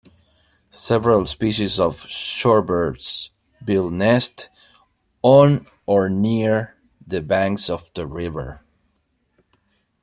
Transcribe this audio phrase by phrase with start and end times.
[0.71, 3.29] Several species of shorebirds
[3.63, 4.49] build nest
[5.21, 8.61] on or near the banks of the river.